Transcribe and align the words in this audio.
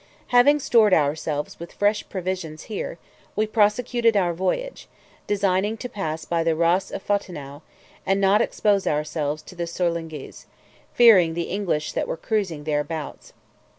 Having 0.29 0.61
stored 0.61 0.95
ourselves 0.95 1.59
with 1.59 1.73
fresh 1.73 2.09
provisions 2.09 2.63
here, 2.63 2.97
we 3.35 3.45
prosecuted 3.45 4.17
our 4.17 4.33
voyage, 4.33 4.87
designing 5.27 5.77
to 5.77 5.87
pass 5.87 6.25
by 6.25 6.43
the 6.43 6.55
Ras 6.55 6.89
of 6.89 7.03
Fontenau, 7.03 7.61
and 8.03 8.19
not 8.19 8.41
expose 8.41 8.87
ourselves 8.87 9.43
to 9.43 9.53
the 9.53 9.67
Sorlingues, 9.67 10.47
fearing 10.91 11.35
the 11.35 11.43
English 11.53 11.91
that 11.91 12.07
were 12.07 12.17
cruising 12.17 12.63
thereabouts. 12.63 13.33